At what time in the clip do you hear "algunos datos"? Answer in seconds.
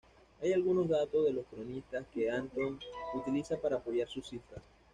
0.51-1.25